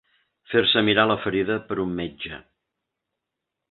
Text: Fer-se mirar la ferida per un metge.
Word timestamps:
Fer-se 0.53 0.83
mirar 0.87 1.05
la 1.11 1.19
ferida 1.27 1.59
per 1.69 1.81
un 1.87 1.95
metge. 2.03 2.43